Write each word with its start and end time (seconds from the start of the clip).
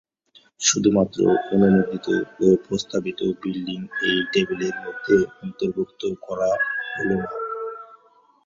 শুধুমাত্র 0.61 1.19
অনুমোদিত 1.53 2.07
বা 2.35 2.49
প্রস্তাবিত 2.65 3.19
বিল্ডিং 3.41 3.79
এই 4.07 4.19
টেবিলের 4.31 4.75
মধ্যে 4.85 5.15
অন্তর্ভুক্ত 5.41 6.01
করা 6.25 6.49
হলো 6.95 7.15
না। 7.21 7.29